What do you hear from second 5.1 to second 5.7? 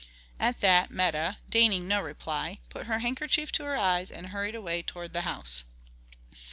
the house.